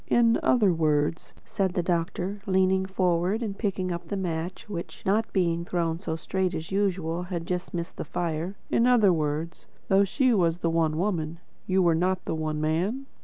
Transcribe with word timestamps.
"In 0.07 0.39
other 0.41 0.73
words," 0.73 1.35
said 1.45 1.75
the 1.75 1.83
doctor, 1.83 2.41
leaning 2.47 2.87
forward 2.87 3.43
and 3.43 3.55
picking 3.55 3.91
up 3.91 4.07
the 4.07 4.17
match 4.17 4.67
which, 4.67 5.05
not 5.05 5.31
being 5.31 5.63
thrown 5.63 5.99
so 5.99 6.15
straight 6.15 6.55
as 6.55 6.71
usual, 6.71 7.21
had 7.21 7.45
just 7.45 7.71
missed 7.71 7.97
the 7.97 8.03
fire; 8.03 8.55
"in 8.71 8.87
other 8.87 9.13
words, 9.13 9.67
though 9.89 10.03
She 10.03 10.33
was 10.33 10.57
the 10.57 10.71
One 10.71 10.97
Woman, 10.97 11.39
you 11.67 11.83
were 11.83 11.93
not 11.93 12.25
the 12.25 12.33
One 12.33 12.59
Man?" 12.59 13.05